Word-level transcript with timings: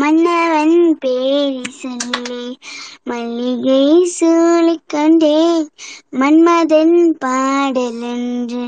மன்னவன் 0.00 0.74
பேரை 1.00 1.46
சொல்லி 1.76 2.42
மல்லிகை 3.04 3.84
சூழிக்கொண்டேன் 4.14 5.64
மன்மதன் 6.20 6.94
பாடலென்று 7.24 8.64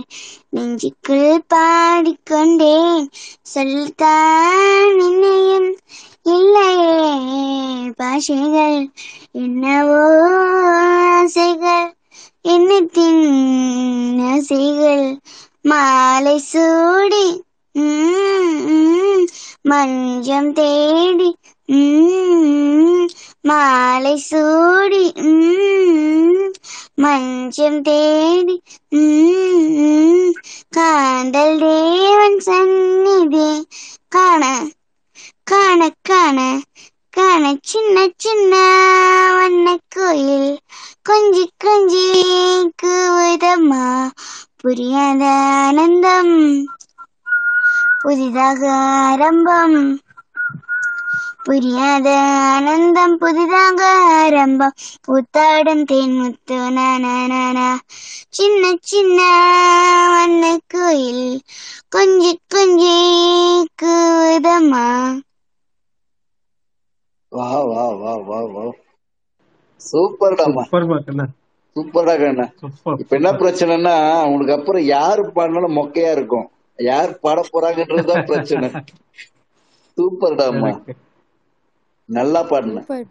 நெஞ்சுக்குள் 0.51 1.45
பாடிக்கொண்டேன் 1.55 3.07
சொல்தான் 3.53 4.97
நினையும் 4.99 5.71
இல்லையே 6.29 6.97
பாஷைகள் 7.99 8.79
என்னவோ 9.35 10.03
ஆசைகள் 11.09 11.89
என்னத்தின் 12.49 13.25
ஆசைகள் 14.29 15.07
மாலை 15.65 16.37
சூடி 16.47 17.27
மஞ்சம் 19.65 20.51
தேடி 20.53 21.29
மாலை 23.45 24.15
சூடி 24.21 25.05
மஞ்சம் 26.97 27.81
தேடி 27.83 28.57
காந்தல் 30.73 31.59
தேவன் 31.59 32.39
சந்நிதி. 32.41 33.49
காண 34.09 34.43
காண 35.45 35.81
காண 36.03 36.39
காண 37.13 37.43
சின்ன 37.63 37.97
சின்ன 38.17 38.55
வண்ண 39.37 39.67
கோயில். 39.89 40.53
கொஞ்சி 41.09 41.45
கொஞ்சி 41.65 42.07
கூதமா 42.83 43.85
புரியாத 44.57 45.23
ஆனந்தம். 45.63 46.35
புதிதாக 48.03 48.61
ஆரம்பம் 49.03 49.79
புரியாத 51.45 52.07
ஆனந்தம் 52.49 53.15
புதிதாக 53.19 53.81
ஆரம்பம் 54.15 54.77
பூத்தாடும் 55.05 55.85
தேன் 55.85 56.15
முத்து 56.17 56.59
நானா 56.77 57.67
சின்ன 58.33 58.63
சின்ன 58.85 59.19
வண்ண 60.13 60.43
கோயில் 60.69 61.27
கொஞ்சி 61.93 62.33
கொஞ்சி 62.49 62.95
கூதம்மா. 63.79 64.87
வா 67.33 67.47
வா 67.67 67.85
வா 67.97 68.13
வா 68.27 68.41
வா. 68.53 68.65
சூப்பர்டாமா 69.81 70.65
சூப்பர் 70.71 71.05
கண்ணா 71.07 71.27
சூப்பர்டா 71.77 72.15
கண்ணா 72.19 72.47
சூப்பர். 72.61 73.03
இப்ப 73.03 73.17
என்ன 73.17 73.31
பிரச்சனைன்னா 73.39 73.95
உங்களுக்கு 74.27 74.57
அப்புறம் 74.59 74.85
யாரு 74.89 75.23
பாடினாலும் 75.31 75.77
மொக்கையா 75.77 76.11
இருக்கும். 76.13 76.47
யார் 76.83 77.13
பாட 77.21 77.41
போறாங்கன்றதுதான் 77.49 78.27
பிரச்சனை. 78.29 78.69
சூப்பர்டாமா 79.97 80.71
எனக்கு 80.71 80.95
நல்லா 82.09 82.43
பாடின. 82.45 82.81
சூப்பர் 82.81 83.07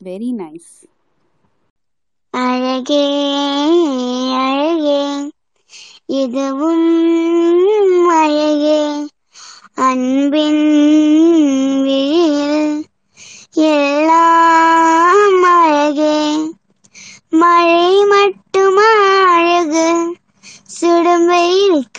வெரி 0.00 0.30
நைஸ் 0.34 0.72
அழகே 2.34 3.04
அழகே 4.42 5.00
இதுவும் 6.14 6.88
அழகே. 8.16 8.80
அன்பின் 9.82 10.64
விழியில் 11.84 12.74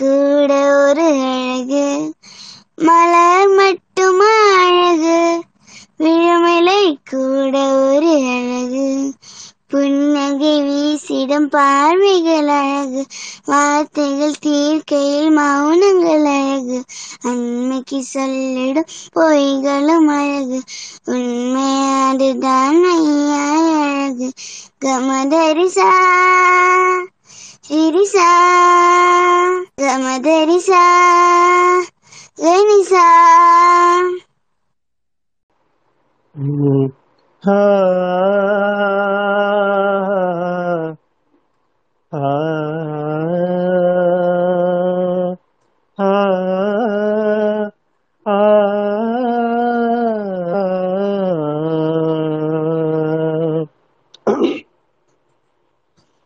கூட 0.04 0.54
ஒரு 0.88 1.02
அழகு. 1.02 2.14
மலர் 2.76 3.50
மட்டுமா 3.50 4.59
அழகு. 4.66 5.42
விழுமிலை 6.00 6.96
கூட 7.09 7.58
ஒரு 7.68 8.09
அழகு. 8.09 9.14
புன்னகை 9.68 10.62
வீசிடும் 10.62 11.46
பார்வைகள் 11.46 12.47
அழகு. 12.47 13.06
வார்த்தைகள் 13.46 14.38
தீர்க்கையில் 14.40 15.38
மௌனங்கள் 15.38 16.24
அழகு. 16.24 16.84
அன்னைக்கு 17.22 18.03
சொல்லிடும் 18.03 18.85
பொய்களும் 19.16 20.08
அழகு. 20.08 20.62
உண்மை 21.06 21.88
அதுதான் 22.02 22.75
மெய்யாய் 22.75 23.81
அழகு. 23.81 24.31
கமதரிசா. 24.85 25.91
சிரிசா 27.65 28.28
கமதரிசா 29.78 30.84
கனிசா 32.39 33.06
ம். 36.34 36.89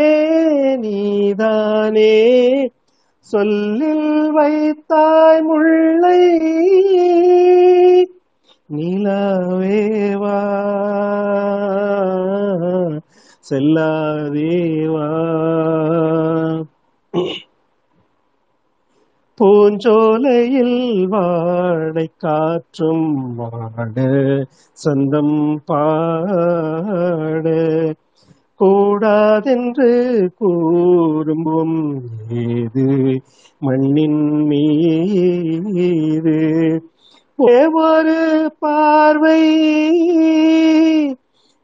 நீதானே. 0.78 2.72
சொல்லில் 3.20 4.32
வைத்தாய் 4.32 5.42
முள்ளை 5.42 6.40
நிலவேவா 8.70 10.38
செல்லாதேவா 13.46 15.08
பூஞ்சோலையில் 19.38 20.78
வாடை 21.08 22.06
காற்றும் 22.18 23.06
வாடு 23.36 24.08
சொந்தம் 24.78 25.38
பாடு. 25.66 27.60
கூடாதென்று 28.60 29.90
கூறும்பும் 30.36 31.78
ஏது 32.46 32.88
மண்ணின் 33.62 34.22
மீது? 34.48 36.38
ஒரு 37.40 38.52
பார்வை 38.60 39.42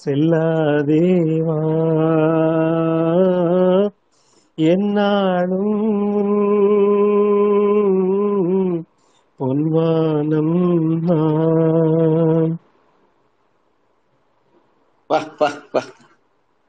செல்லாதேவா? 0.00 1.58
என்னாலும் 4.58 5.76
பொன்வானம் 9.40 10.56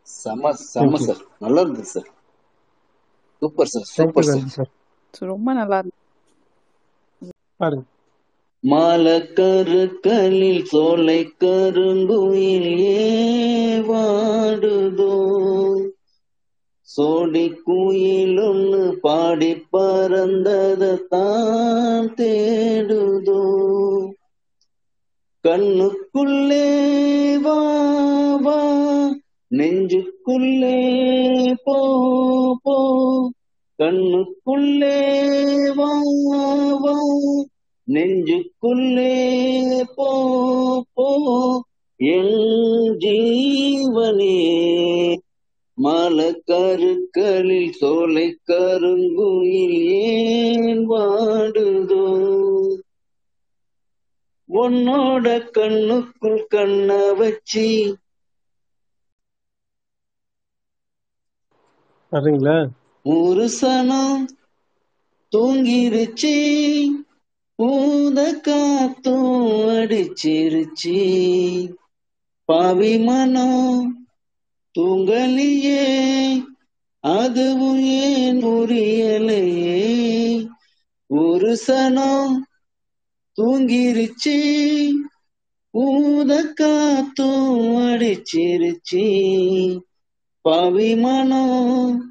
செம 0.08 0.52
செம 0.66 0.98
சார். 0.98 1.22
நல்லா 1.40 1.62
இருந்தது 1.62 1.86
sir. 1.86 2.10
Super 3.42 3.72
sir 3.74 3.90
super 3.96 4.30
sir. 4.30 4.50
ரொம்ப 5.32 5.54
நல்லா 5.54 5.78
இருந்துச்சு 5.82 6.00
பாருங்க. 7.60 7.86
மலக்கருக்களில் 8.64 10.66
சோலை 10.66 11.34
கருங்குயில் 11.38 12.90
ஏவாடுதோ 12.90 15.12
சோடி 16.90 17.64
குயில் 17.64 18.40
ஒண்ணு 18.40 19.02
பாடி 19.02 19.66
பறந்தத 19.74 21.10
தான் 21.10 22.16
தேடுதோ? 22.16 23.44
கண்ணுக்குள்ளே 25.46 26.98
வா 27.38 27.60
நெஞ்சுக்குள்ளே 29.52 30.80
போ 31.66 31.78
போ. 32.64 32.78
கண்ணுக்குள்ளே 33.80 35.00
வா 35.78 35.92
நெஞ்சுக்குள்ளே 37.94 39.14
போ 39.96 40.10
போ. 40.94 41.10
என் 41.96 42.98
ஜீவனே 42.98 44.38
மலக்கருக்களில் 45.84 47.70
சோலை 47.70 48.40
கருங்குயில் 48.48 49.84
ஏன் 49.84 50.90
வாடுதோ? 50.90 52.06
உன்னோட 54.50 55.52
கண்ணுக்குள் 55.52 56.48
கண்ண 56.48 57.14
வச்சி. 57.14 57.94
வர்றீங்களா 62.12 62.68
ஒரு 63.04 63.50
சனம் 63.62 64.26
தூங்கிருச்சு. 65.36 66.36
பூத 67.62 68.34
காத்தும் 68.42 69.58
அடிச்சிருச்சு 69.70 71.00
பாவி 72.46 72.98
மனம் 72.98 73.96
தூங்கலியே 74.76 75.84
அதுவும் 77.04 77.84
ஏன் 77.84 78.42
புரியலையே. 78.42 79.80
ஒரு 81.10 81.58
சனம் 81.68 82.36
தூங்கிருச்சு 83.38 84.38
பூத 85.74 86.44
காத்தும் 86.54 87.78
அடிச்சிருச்சு 87.78 89.06
பாவி 90.42 90.96
மனம் 90.96 92.02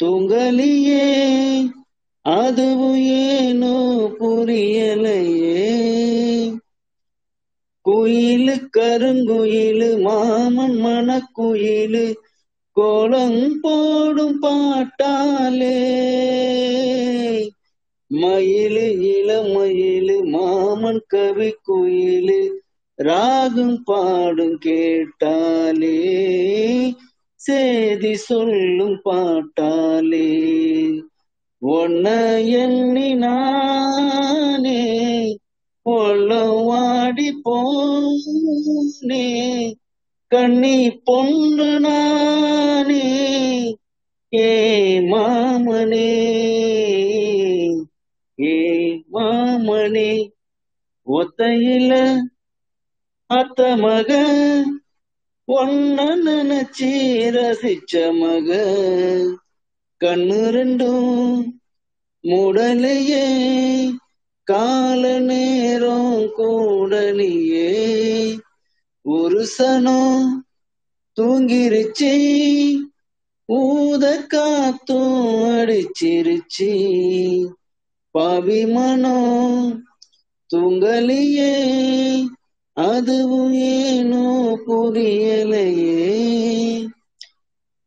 தூங்கலியே 0.00 1.06
அதுவும் 2.22 3.00
ஏனோ 3.00 4.06
புரியலையே. 4.20 5.64
குயிலு 7.84 8.68
கருங்குயிலு 8.78 10.00
மாமன் 10.00 10.84
மணக்குயிலு 10.84 12.14
கோலம் 12.72 13.60
போடும் 13.60 14.38
பாட்டாலே. 14.38 15.76
மயிலு 18.10 18.86
இளமயிலு 19.00 20.24
மாமன் 20.24 21.02
கவி 21.06 21.54
குயிலு 21.68 22.50
ராகும் 22.98 23.82
பாடும் 23.84 24.58
கேட்டாலே. 24.58 25.96
சேதி 27.34 28.14
சொல்லும் 28.14 29.00
பாட்டாலே. 29.04 30.28
ஒன்ன 31.62 32.06
எண்ணி 32.58 33.08
நானே 33.14 34.82
வாடி 36.66 37.30
போனே 37.42 39.26
கண்ணி 40.30 40.78
பொண்ணு 41.04 41.68
நானே 41.80 43.04
ஏ 44.32 44.48
மாமனே 45.08 46.10
ஏ 48.38 48.56
மாமனே. 49.12 50.10
ஒத்தையில 51.06 51.92
அத்த 53.30 53.76
மக 53.76 54.10
ஒன்ன 55.48 55.98
நினைச்சி 56.24 56.90
ரசிச்ச 57.34 57.92
மக 58.12 58.48
கண்ணுரண்டும் 60.04 61.54
முடலையே 62.22 63.26
கால 64.42 65.18
நேரம் 65.18 66.32
கூடலியே. 66.38 67.70
ஒரு 69.02 69.46
சனம் 69.58 70.44
தூங்கிருச்சு 71.20 72.14
ஊத 73.44 74.22
காத்தும் 74.22 75.44
அடிச்சிருச்சு. 75.44 76.72
பாவி 78.10 78.66
மனம் 78.66 79.84
தூங்கலியே 80.54 81.54
அதுவும் 82.72 83.52
ஏனோ 83.52 84.56
புரியலையே. 84.66 86.57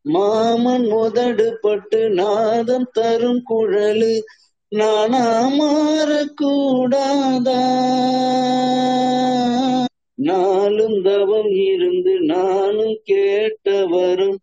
மாமன் 0.06 0.86
உதடு 0.98 1.46
பட்டு 1.62 1.98
நாதம் 2.16 2.86
தரும் 2.94 3.40
குழலு 3.46 4.12
நானா 4.72 5.20
மாறக்கூடாதா 5.56 7.58
நாளும் 10.20 11.04
தவம் 11.04 11.50
இருந்து 11.66 12.10
நானும் 12.28 12.94
கேட்டவரும் 13.08 14.36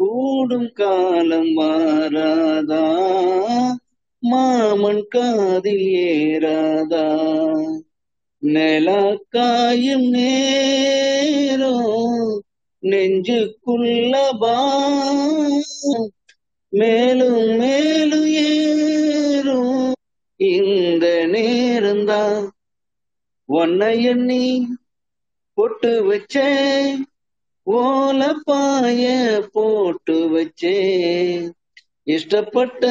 கூடும் 0.00 0.66
காலம் 0.74 1.46
மாறாதா 1.54 2.80
மாமன் 4.22 5.00
காதில் 5.10 5.84
ஏறாதா? 6.06 7.02
நெலாக்காயும் 8.42 10.04
நேரோ 10.12 11.70
நெஞ்சுக்குள்ளபா 12.82 14.56
மேலும் 16.72 17.58
மேலும் 17.58 18.28
ஏறும். 18.44 19.94
இந்த 20.40 21.26
நேரந்தா 21.26 22.22
உன்னை 23.48 24.04
எண்ணி 24.04 24.44
பொட்டு 25.58 25.92
வச்சே 26.08 26.48
ஓலப்பாய 27.66 29.02
போட்டு 29.52 30.28
வச்சே 30.30 30.76
இஷ்டப்பட்ட 32.06 32.84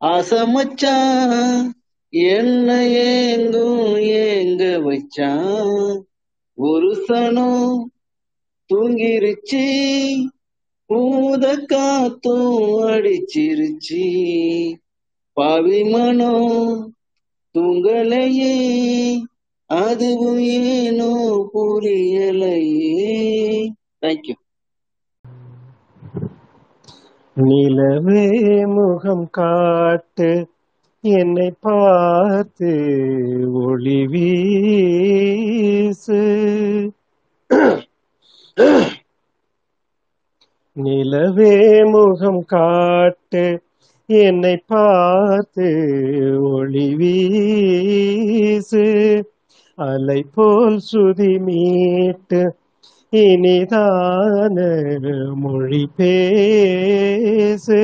ஆசமச்சான் 0.00 1.72
என்ன 2.12 2.68
ஏங்கும் 3.06 3.96
ஏங்க 4.22 4.62
வச்சா? 4.80 5.30
ஒரு 6.58 6.90
சனம் 7.06 7.74
தூங்கிருச்சு. 8.70 9.64
பூத 10.90 11.66
காத்தும் 11.66 12.88
அடிச்சிருச்சு. 12.88 14.04
பாவி 15.36 15.84
மனம் 15.84 16.92
தூங்கலையே. 17.54 18.54
அதுவும் 19.70 20.38
ஏனோ 20.38 21.48
புரியலையே. 21.52 23.70
தேங்க்யூ 24.02 24.34
நிலவே 27.36 28.26
முகம் 28.66 29.30
காட்டு 29.30 30.48
என்னை 31.04 31.52
பார்த்து 31.60 32.70
ஒளி 33.62 34.06
வீசு. 34.06 36.20
நிலவே 40.76 41.84
முகம் 41.84 42.44
காட்டு 42.44 43.62
என்னை 44.06 44.62
பார்த்து 44.66 45.68
ஒளி 46.42 46.94
வீசு. 46.94 48.84
அலை 49.74 50.24
போல் 50.34 50.80
சுதி 50.92 51.38
மீட்டு 51.38 52.54
இனிதான 53.12 54.56
மொழி 55.34 55.88
பேசு. 55.96 57.80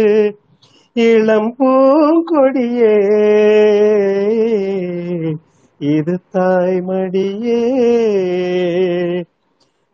இளம் 0.92 1.56
பூங்கொடியே 1.59 2.95
இது 5.78 6.18
தாய்மடியே. 6.33 7.61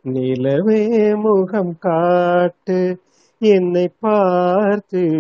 நிலவே 0.03 1.15
முகம் 1.15 1.77
காட்டு 1.79 2.99
என்னை 3.39 3.91
பார்த்து 4.01 5.11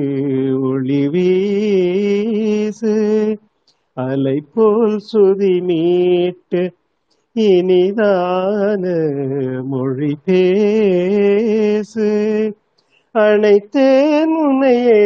ஒளி 0.62 1.08
வீசு. 1.08 2.94
அலை 3.92 4.42
போல் 4.54 5.00
சுதி 5.12 5.62
மீட்டு 5.62 6.74
இனிதான 7.34 8.84
மொழி 9.64 10.16
பேசு. 10.24 12.10
அனைத்தேன் 13.10 14.28
உன்னையே 14.28 15.04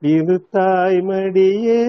இது 0.00 0.46
தாய்மடியே. 0.52 1.84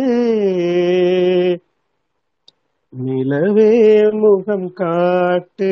நிலவே 2.93 3.71
முகம் 4.13 4.67
காட்டு. 4.73 5.71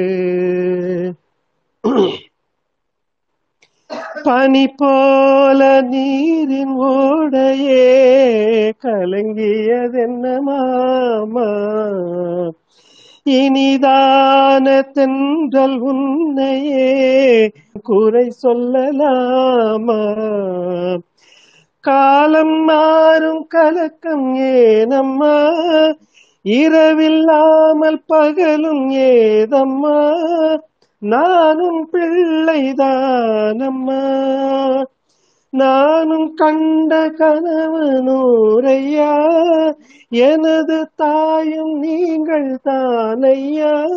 பனி 4.24 4.67
போல 4.77 5.59
நீரின் 5.83 6.75
ஓடையே 6.88 7.83
கலங்கியதென்ன 8.83 10.41
மாமா 10.41 11.50
இனிதான 13.25 14.65
தென்றல் 14.91 15.77
உன்னையே 15.83 16.88
குறை 17.83 18.27
சொல்லலாமா? 18.43 20.01
காலம் 21.83 22.63
மாறும் 22.63 23.47
கலக்கம் 23.47 24.27
ஏனம்மா? 24.51 25.36
இரவில்லாமல் 26.47 28.03
பகலும் 28.05 28.89
ஏதம்மா? 28.89 30.19
நானும் 30.99 31.89
பிள்ளைதானம்மா. 31.91 32.85
நானும் 35.49 36.33
கண்ட 36.33 37.09
கனவு 37.09 38.01
நூறையா 38.01 39.11
எனது 40.09 40.89
தாயும் 40.95 41.79
நீங்கள் 41.79 42.59
தானையா 42.63 43.89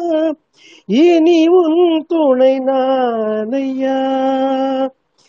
இனி 0.87 1.49
உன் 1.49 2.05
துணை 2.09 2.59
நானையா 2.59 3.99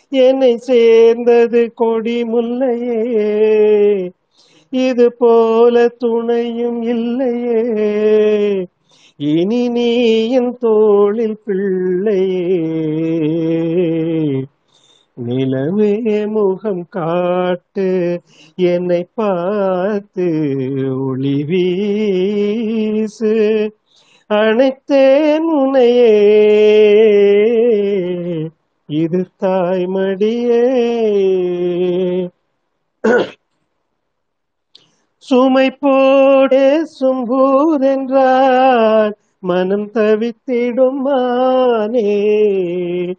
என்னை 0.08 0.56
சேர்ந்தது 0.56 1.72
கொடி 1.74 2.24
முல்லையே. 2.24 4.10
இது 4.72 5.12
போல 5.12 5.88
துணையும் 5.88 6.82
இல்லையே. 6.82 8.68
இனி 9.16 9.68
நீ 9.68 10.30
என் 10.30 10.56
தோளில் 10.58 11.38
பிள்ளையே. 11.44 12.46
நிலவே 15.14 16.26
முகம் 16.26 16.86
காட்டு 16.88 18.20
என்னை 18.56 19.06
பார்த்து 19.14 20.50
ஒளி 21.00 21.44
வீசு. 21.44 23.30
அனைத்தேன் 24.26 25.56
உனையே. 25.56 26.12
இது 28.86 29.26
தாய்மடியே. 29.42 30.60
சுமை 35.22 35.70
போடே 35.70 36.86
சும்பூர் 37.00 37.80
என்றார். 37.80 39.16
மனம் 39.38 39.90
தவித்திடும் 39.90 40.92
மானே. 40.92 43.16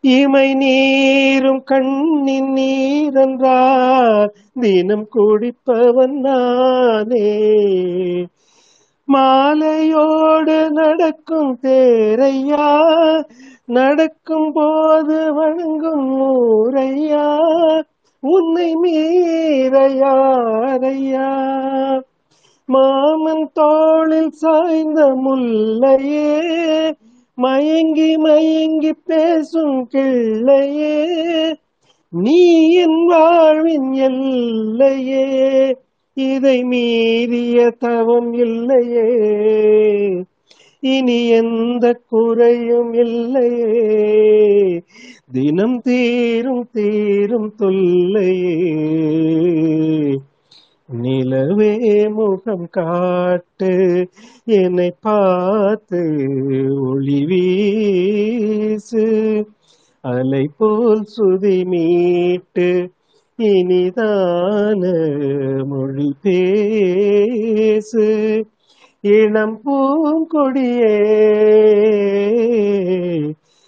இமை 0.00 0.54
நீரும் 0.54 1.64
கண்ணின் 1.64 2.54
நீரென்றார் 2.54 4.28
தினம் 4.60 5.08
குடிப்பவன் 5.14 6.06
நானே. 6.06 7.46
மாலையோடு 9.12 10.70
நடக்கும் 10.70 11.58
தேரையா. 11.62 12.88
நடக்கும் 13.64 14.52
போது 14.52 15.34
வணங்கும் 15.34 16.20
ஊரையா. 16.20 17.42
உன்னை 18.20 18.76
மீறையாரையா? 18.76 19.62
மாமன் 22.64 23.50
தோளில் 23.52 24.30
சாய்ந்த 24.30 25.06
முல்லையே 25.06 26.94
மயங்கி 27.34 28.16
மயங்கி 28.16 28.92
பேசும் 28.92 29.88
கிள்ளையே 29.92 31.56
நீ 32.08 32.72
என் 32.74 33.06
வாழ்வின் 33.06 33.92
எல்லையே 33.92 35.76
இதை 36.14 36.64
மீறிய 36.64 37.70
தவம் 37.78 38.32
இல்லையே. 38.32 39.08
இனி 40.80 41.28
எந்த 41.28 42.00
குறையும் 42.06 42.92
இல்லையே. 42.92 44.82
தினம் 45.32 45.80
தீரும் 45.80 46.68
தீரும் 46.72 47.54
தொல்லையே. 47.58 48.56
நிலவே 50.86 52.08
முகம் 52.08 52.68
காட்டு 52.70 54.08
என்னை 54.44 54.94
பார்த்து 55.00 56.00
ஒளி 56.80 57.26
வீசு. 57.26 59.06
அலை 60.00 60.48
போல் 60.58 61.04
சுதி 61.16 61.64
மீட்டு 61.64 62.90
இனிதான 63.38 64.82
மொழி 65.66 66.14
பேசு. 66.22 68.06
இளம் 69.00 69.60
பூங்கொடியே. 69.64 70.98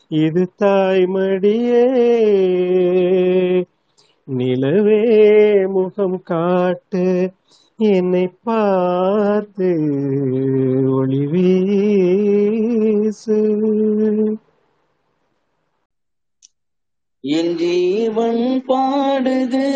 இது 0.09 0.49
தாய்மடியே. 0.63 1.89
நிலவே 4.25 5.67
முகம் 5.67 6.23
காட்டு 6.23 7.31
என்னை 7.77 8.33
பார்த்து 8.43 9.79
ஒளி 10.91 11.27
வீசு. 11.27 13.43
என் 17.21 17.57
ஜீவன் 17.57 18.65
பாடுது 18.69 19.71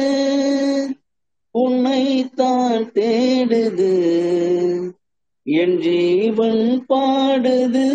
உன்னை 1.50 2.30
தான் 2.34 2.92
தேடுது. 2.92 4.73
என் 5.46 5.80
ஜீவன் 5.80 6.84
பாடுது 6.88 7.88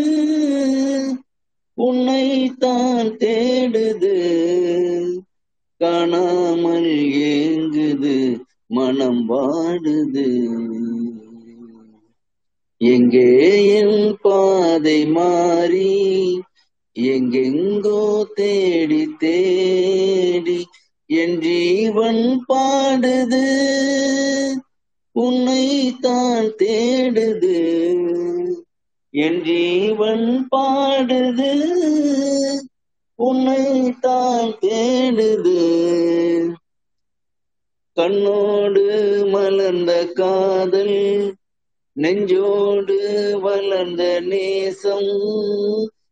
உன்னை 1.78 2.52
தான் 2.60 3.18
தேடுது. 3.18 4.18
காணாமல் 5.78 6.92
ஏங்குது 7.32 8.42
மனம் 8.68 9.30
வாடுது. 9.30 10.28
எங்கே 12.78 13.30
என் 13.80 14.18
பாதை 14.22 15.06
மாறி 15.06 15.96
எங்கெங்கோ 16.96 18.26
தேடி 18.34 19.16
தேடி 19.20 20.66
என் 21.06 21.38
ஜீவன் 21.40 22.44
பாடுது. 22.48 23.46
உன்னை 25.12 25.98
தான் 26.02 26.52
தேடுது 26.64 27.60
என் 29.10 29.42
ஜீவன் 29.44 30.48
பாடுது. 30.56 31.52
உன்னை 33.16 33.92
தான் 34.00 34.58
தேடுது. 34.60 35.62
கண்ணோடு 37.96 38.86
மலர்ந்த 39.30 40.06
காதல் 40.06 41.36
நெஞ்சோடு 41.94 42.98
வளர்ந்த 43.42 44.20
நேசம் 44.20 45.12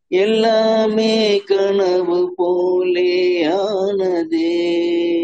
எல்லாமே 0.07 1.39
கனவு 1.39 2.33
போலே 2.35 3.45
ஆனதே. 3.45 5.16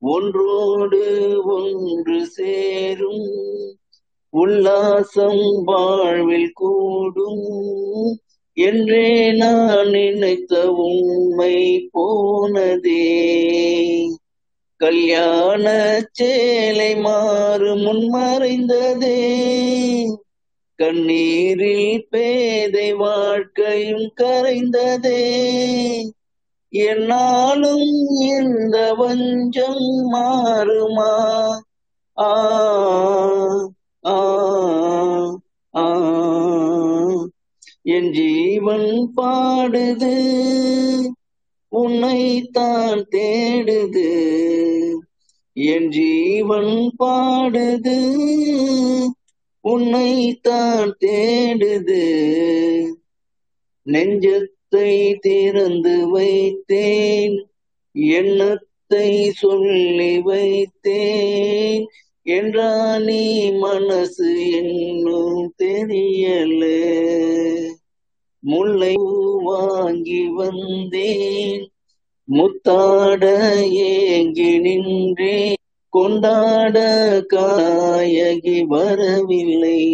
ஒன்றோடு 0.00 1.32
ஒன்று 1.44 2.26
சேரும். 2.26 3.74
உல்லாசம் 4.32 5.64
வாழ்வில் 5.64 6.52
கூடும். 6.52 8.18
என்றே 8.52 9.32
நான் 9.32 9.88
நினைத்த 9.88 10.72
உண்மை 10.72 11.88
போனதே. 11.92 13.02
கல்யாண 14.76 15.98
சேலை 16.12 16.96
மாறு 16.96 17.76
முன்மறைந்ததே 17.76 19.18
கண்ணீரில் 20.76 22.06
பேதை 22.10 22.94
வாழ்க்கையும் 22.94 24.12
கரைந்ததே. 24.20 25.20
என்னாலும் 26.72 27.88
இந்த 28.18 28.94
வஞ்சம் 28.94 30.12
மாறுமா? 30.12 31.12
ஆ 32.16 32.28
ஆ 35.74 35.86
என் 37.82 38.10
ஜீவன் 38.12 39.12
பாடுது 39.16 40.16
உன்னை 41.68 42.48
தான் 42.52 43.06
தேடுது. 43.10 44.10
என் 45.54 45.88
ஜீவன் 45.88 46.94
பாடுது 46.98 47.98
உன்னை 49.60 50.38
தான் 50.42 50.94
தேடுது 50.98 52.02
நெஞ்சத்தை 54.76 55.14
திறந்து 55.20 56.18
வைத்தேன். 56.18 57.44
எண்ணத்தை 57.92 59.30
சொல்லி 59.30 60.18
வைத்தேன். 60.18 61.86
என்றா 62.22 62.98
நீ 62.98 63.50
மனசு 63.50 64.50
இன்னும் 64.50 65.52
தெரியல. 65.62 66.62
முல்லை 68.38 68.94
வாங்கி 69.42 70.26
வந்தேன். 70.26 71.70
முத்தாட 72.32 73.24
ஏங்கி 73.70 74.58
நின்றேன். 74.58 75.54
கொண்டாட 75.88 76.80
காயகி 77.34 78.64
வரவில்லை. 78.64 79.88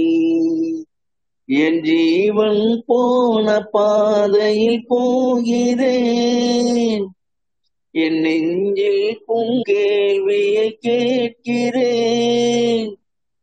என் 1.49 1.82
ஜீவன் 1.82 2.82
போன 2.87 3.61
பாதையில் 3.61 4.87
போகிறேன். 4.87 7.06
என் 7.91 8.21
நெஞ்சில் 8.21 9.23
கேள்வியை 9.63 10.78
கேட்கிறேன். 10.80 12.97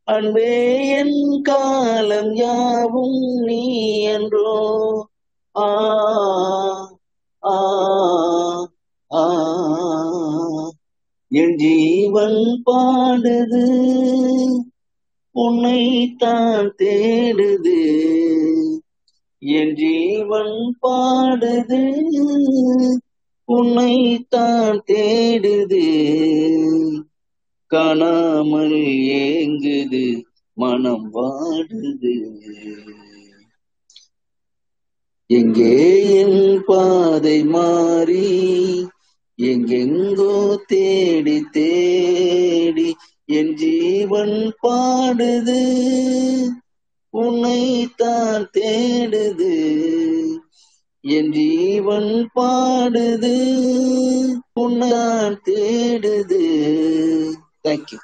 அன்பே 0.04 0.88
என் 0.88 1.42
காலம் 1.42 2.34
யாவும் 2.34 3.44
நீ 3.44 4.02
என்றோ. 4.02 5.08
ஆ 5.60 5.72
ஆ 7.44 7.60
ஆ. 9.14 9.26
என் 11.30 11.56
ஜீவன் 11.56 12.62
பாடுது. 12.66 13.68
உன்னை 15.36 16.16
தான் 16.18 16.74
தேடுது. 16.76 17.80
என் 19.40 19.76
ஜீவன் 19.76 20.76
பாடுது. 20.82 21.82
உன்னை 23.46 24.26
தான் 24.30 24.84
தேடுது. 24.86 25.86
காணாமல் 27.68 28.80
ஏங்குது. 29.06 30.24
மனம் 30.54 31.12
வாடுது. 31.14 32.16
எங்கே 35.28 35.74
என் 36.16 36.64
பாதை 36.66 37.44
மாறி? 37.44 38.30
எங்கெங்கோ 39.40 40.56
தேடி 40.66 41.44
தேடி 41.52 42.96
என் 43.30 43.54
ஜீவன் 43.56 44.54
பாடுது 44.62 45.62
உன்னை 47.14 47.60
தான் 47.96 48.48
தேடுது. 48.54 49.54
என் 51.04 51.32
ஜீவன் 51.32 52.12
பாடுது 52.34 53.36
உன்னை 54.54 54.90
தான் 54.90 55.38
தேடுது 55.44 56.44
தேங்க்யூ 57.62 58.00